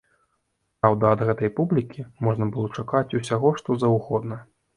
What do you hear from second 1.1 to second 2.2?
ад гэтай публікі